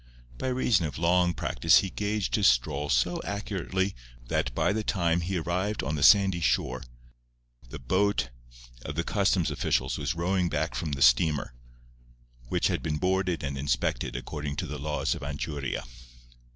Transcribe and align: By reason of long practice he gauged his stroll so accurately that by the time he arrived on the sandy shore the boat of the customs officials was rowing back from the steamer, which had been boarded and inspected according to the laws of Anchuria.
By 0.39 0.47
reason 0.47 0.87
of 0.87 0.97
long 0.97 1.35
practice 1.35 1.81
he 1.81 1.91
gauged 1.91 2.33
his 2.33 2.47
stroll 2.47 2.89
so 2.89 3.21
accurately 3.23 3.93
that 4.29 4.51
by 4.55 4.73
the 4.73 4.83
time 4.83 5.21
he 5.21 5.37
arrived 5.37 5.83
on 5.83 5.93
the 5.93 6.01
sandy 6.01 6.39
shore 6.39 6.81
the 7.69 7.77
boat 7.77 8.31
of 8.83 8.95
the 8.95 9.03
customs 9.03 9.51
officials 9.51 9.99
was 9.99 10.15
rowing 10.15 10.49
back 10.49 10.73
from 10.73 10.93
the 10.93 11.03
steamer, 11.03 11.53
which 12.49 12.65
had 12.65 12.81
been 12.81 12.97
boarded 12.97 13.43
and 13.43 13.59
inspected 13.59 14.15
according 14.15 14.55
to 14.55 14.65
the 14.65 14.79
laws 14.79 15.13
of 15.13 15.21
Anchuria. 15.21 15.83